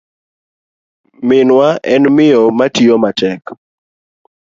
[1.27, 3.41] Minwa en miyo matiyo matek.